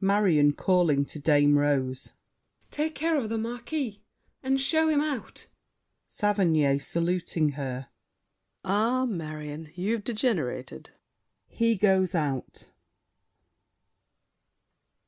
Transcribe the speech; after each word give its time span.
MARION 0.00 0.52
(calling 0.52 1.04
to 1.06 1.18
Dame 1.18 1.58
Rose). 1.58 2.12
Take 2.70 2.94
care 2.94 3.16
of 3.18 3.28
the 3.28 3.36
Marquis, 3.36 4.00
and 4.40 4.60
show 4.60 4.88
him 4.88 5.00
out! 5.00 5.48
SAVERNY 6.06 6.78
(saluting 6.78 7.48
her). 7.58 7.88
Ah, 8.64 9.04
Marion, 9.06 9.72
you've 9.74 10.04
degenerated! 10.04 10.90
[He 11.48 11.74
goes 11.74 12.14
out. 12.14 12.68